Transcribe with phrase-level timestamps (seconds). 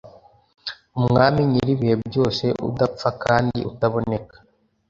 [0.99, 4.35] Umwami nyir’ibihe byose udapfa kandi utaboneka